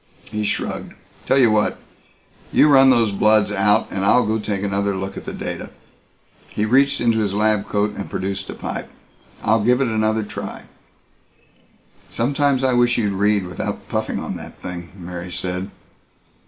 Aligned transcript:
He 0.31 0.45
shrugged. 0.45 0.93
"Tell 1.27 1.37
you 1.37 1.51
what. 1.51 1.77
You 2.51 2.69
run 2.69 2.89
those 2.89 3.11
bloods 3.11 3.51
out 3.51 3.85
and 3.91 4.03
I'll 4.03 4.25
go 4.25 4.39
take 4.39 4.63
another 4.63 4.95
look 4.97 5.15
at 5.15 5.25
the 5.25 5.31
data." 5.31 5.69
He 6.49 6.65
reached 6.65 6.99
into 6.99 7.19
his 7.19 7.35
lab 7.35 7.67
coat 7.67 7.93
and 7.95 8.09
produced 8.09 8.49
a 8.49 8.55
pipe. 8.55 8.89
"I'll 9.43 9.63
give 9.63 9.79
it 9.79 9.87
another 9.89 10.23
try." 10.23 10.63
"Sometimes 12.09 12.63
I 12.63 12.73
wish 12.73 12.97
you'd 12.97 13.13
read 13.13 13.45
without 13.45 13.87
puffing 13.89 14.17
on 14.17 14.37
that 14.37 14.59
thing," 14.59 14.89
Mary 14.97 15.31
said. 15.31 15.69